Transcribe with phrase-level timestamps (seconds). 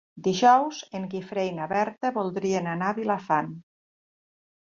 [0.25, 3.53] Dijous en Guifré i na Berta voldrien anar a Vilafant.